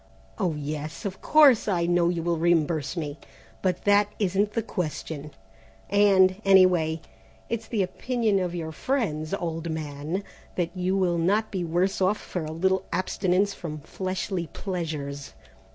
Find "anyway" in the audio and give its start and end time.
6.43-7.01